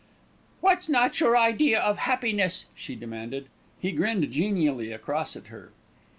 [0.61, 3.45] "What's not your idea of happiness?" she demanded.
[3.79, 5.73] He grinned genially across at her.